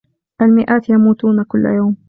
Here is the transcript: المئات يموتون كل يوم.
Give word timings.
المئات 0.41 0.89
يموتون 0.89 1.43
كل 1.43 1.65
يوم. 1.65 1.95